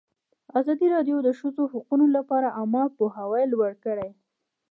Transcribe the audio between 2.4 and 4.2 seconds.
عامه پوهاوي لوړ کړی.